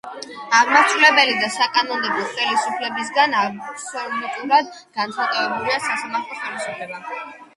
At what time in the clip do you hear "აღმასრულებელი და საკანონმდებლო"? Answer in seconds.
0.59-2.23